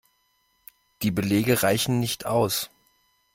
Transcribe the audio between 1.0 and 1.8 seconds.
Die Belege